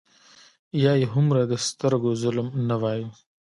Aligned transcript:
یا 0.83 0.93
یې 1.01 1.07
هومره 1.13 1.41
د 1.47 1.53
سترګو 1.67 2.09
ظلم 2.21 2.47
نه 2.69 2.75
وای. 2.81 3.01